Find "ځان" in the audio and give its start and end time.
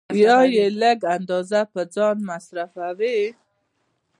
1.95-2.17